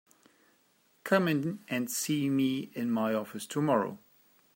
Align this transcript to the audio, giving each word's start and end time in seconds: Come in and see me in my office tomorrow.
Come 1.03 1.27
in 1.27 1.59
and 1.67 1.87
see 1.91 2.27
me 2.27 2.71
in 2.73 2.89
my 2.89 3.13
office 3.13 3.45
tomorrow. 3.45 3.99